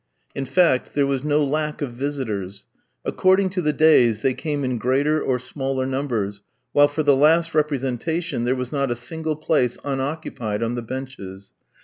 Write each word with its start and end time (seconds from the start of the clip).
In 0.33 0.45
fact, 0.47 0.95
there 0.95 1.05
was 1.05 1.23
no 1.23 1.43
lack 1.43 1.83
of 1.83 1.91
visitors. 1.91 2.65
According 3.05 3.51
to 3.51 3.61
the 3.61 3.71
days, 3.71 4.23
they 4.23 4.33
came 4.33 4.63
in 4.63 4.79
greater 4.79 5.21
or 5.21 5.37
smaller 5.37 5.85
numbers, 5.85 6.41
while 6.71 6.87
for 6.87 7.03
the 7.03 7.15
last 7.15 7.53
representation 7.53 8.43
there 8.43 8.55
was 8.55 8.71
not 8.71 8.89
a 8.89 8.95
single 8.95 9.35
place 9.35 9.77
unoccupied 9.85 10.63
on 10.63 10.73
the 10.73 10.81
benches. 10.81 11.51